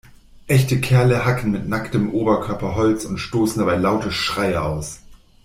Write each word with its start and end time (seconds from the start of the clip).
Echte 0.47 0.79
Kerle 0.81 1.25
hacken 1.25 1.51
mit 1.51 1.69
nacktem 1.69 2.11
Oberkörper 2.11 2.73
Holz 2.73 3.05
und 3.05 3.19
stoßen 3.19 3.59
dabei 3.59 3.75
laute 3.75 4.11
Schreie 4.11 4.59
aus. 4.63 5.01